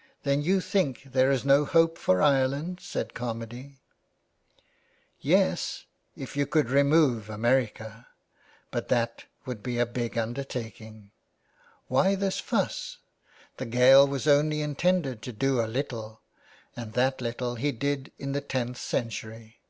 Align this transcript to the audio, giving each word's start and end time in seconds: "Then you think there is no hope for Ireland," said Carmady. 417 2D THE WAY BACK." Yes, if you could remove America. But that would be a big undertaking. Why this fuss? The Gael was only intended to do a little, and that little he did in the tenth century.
"Then 0.22 0.40
you 0.40 0.62
think 0.62 1.02
there 1.02 1.30
is 1.30 1.44
no 1.44 1.66
hope 1.66 1.98
for 1.98 2.22
Ireland," 2.22 2.80
said 2.80 3.10
Carmady. 3.12 3.76
417 3.76 3.76
2D 3.76 3.76
THE 3.76 4.64
WAY 4.64 4.64
BACK." 4.64 5.16
Yes, 5.50 5.84
if 6.16 6.34
you 6.34 6.46
could 6.46 6.70
remove 6.70 7.28
America. 7.28 8.06
But 8.70 8.88
that 8.88 9.26
would 9.44 9.62
be 9.62 9.78
a 9.78 9.84
big 9.84 10.16
undertaking. 10.16 11.10
Why 11.88 12.14
this 12.14 12.38
fuss? 12.40 12.96
The 13.58 13.66
Gael 13.66 14.08
was 14.08 14.26
only 14.26 14.62
intended 14.62 15.20
to 15.20 15.32
do 15.34 15.60
a 15.60 15.66
little, 15.68 16.22
and 16.74 16.94
that 16.94 17.20
little 17.20 17.56
he 17.56 17.70
did 17.70 18.12
in 18.18 18.32
the 18.32 18.40
tenth 18.40 18.78
century. 18.78 19.60